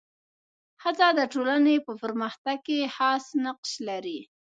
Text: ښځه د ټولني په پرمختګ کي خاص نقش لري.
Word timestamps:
ښځه 0.81 1.07
د 1.19 1.21
ټولني 1.33 1.75
په 1.85 1.91
پرمختګ 2.03 2.57
کي 2.67 2.79
خاص 2.95 3.25
نقش 3.45 3.71
لري. 3.87 4.19